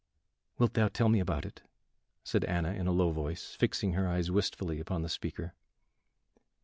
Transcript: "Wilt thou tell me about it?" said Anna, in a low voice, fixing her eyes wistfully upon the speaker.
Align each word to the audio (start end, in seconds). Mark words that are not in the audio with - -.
"Wilt 0.57 0.73
thou 0.73 0.87
tell 0.87 1.09
me 1.09 1.19
about 1.19 1.45
it?" 1.45 1.61
said 2.23 2.43
Anna, 2.45 2.73
in 2.73 2.87
a 2.87 2.91
low 2.91 3.11
voice, 3.11 3.53
fixing 3.53 3.93
her 3.93 4.07
eyes 4.07 4.31
wistfully 4.31 4.79
upon 4.79 5.03
the 5.03 5.09
speaker. 5.09 5.53